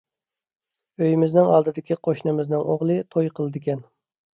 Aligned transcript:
ئۆيىمىزنىڭ 1.01 1.51
ئالدىدىكى 1.57 2.01
قوشنىمىزنىڭ 2.11 2.67
ئوغلى 2.67 3.01
توي 3.15 3.35
قىلىدىكەن. 3.41 3.91